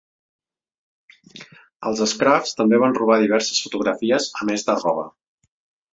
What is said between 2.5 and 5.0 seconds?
també van robar diverses fotografies a més de